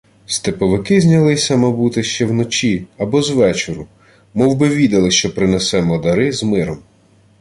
[0.35, 3.87] —Степовики знялися, мабути, ще вночі або звечору.
[4.33, 6.79] Мовби відали, що принесемо дари з миром.